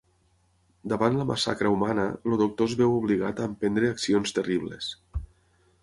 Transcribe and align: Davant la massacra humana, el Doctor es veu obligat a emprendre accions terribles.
Davant 0.93 1.19
la 1.19 1.25
massacra 1.31 1.73
humana, 1.75 2.05
el 2.31 2.37
Doctor 2.43 2.71
es 2.71 2.75
veu 2.83 2.97
obligat 3.03 3.43
a 3.45 3.49
emprendre 3.53 3.93
accions 3.97 4.39
terribles. 4.41 4.91